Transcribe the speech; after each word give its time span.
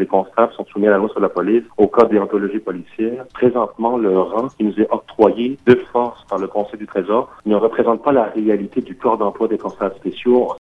les 0.00 0.06
constables 0.06 0.52
sont 0.54 0.64
soumis 0.66 0.88
à 0.88 0.90
la 0.90 0.98
loi 0.98 1.08
sur 1.10 1.20
la 1.20 1.28
police 1.28 1.62
au 1.76 1.86
code 1.86 2.10
déontologie 2.10 2.58
policière. 2.58 3.24
Présentement, 3.32 3.96
le 3.96 4.18
rang 4.18 4.48
qui 4.48 4.64
nous 4.64 4.80
est 4.80 4.88
octroyé 4.90 5.58
de 5.66 5.74
force 5.92 6.24
par 6.24 6.38
le 6.38 6.48
Conseil 6.48 6.78
du 6.78 6.86
Trésor 6.86 7.30
ne 7.46 7.54
représente 7.54 8.02
pas 8.02 8.12
la 8.12 8.24
réalité 8.24 8.80
du 8.80 8.96
corps 8.96 9.18
d'emploi 9.18 9.46
des 9.46 9.58
constables 9.58 9.94
spéciaux. 9.96 10.52